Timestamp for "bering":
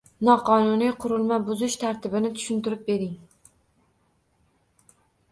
2.87-3.13